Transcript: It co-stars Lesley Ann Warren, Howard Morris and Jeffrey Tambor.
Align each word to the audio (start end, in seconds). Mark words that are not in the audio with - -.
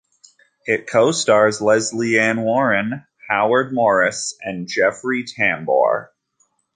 It 0.65 0.87
co-stars 0.87 1.61
Lesley 1.61 2.17
Ann 2.17 2.41
Warren, 2.41 3.05
Howard 3.29 3.71
Morris 3.71 4.35
and 4.41 4.67
Jeffrey 4.67 5.23
Tambor. 5.25 6.07